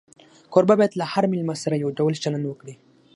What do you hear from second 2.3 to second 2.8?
وکړي.